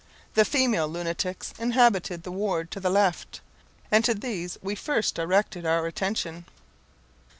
The 0.33 0.45
female 0.45 0.87
lunatics 0.89 1.53
inhabited 1.59 2.23
the 2.23 2.31
ward 2.31 2.71
to 2.71 2.79
the 2.79 2.89
left, 2.89 3.39
and 3.91 4.03
to 4.03 4.15
these 4.15 4.57
we 4.63 4.73
first 4.73 5.13
directed 5.13 5.63
our 5.63 5.85
attention. 5.85 6.45